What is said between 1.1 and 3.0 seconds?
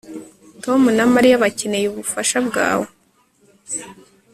Mariya bakeneye ubufasha bwawe